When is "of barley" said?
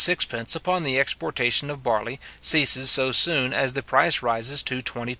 1.69-2.19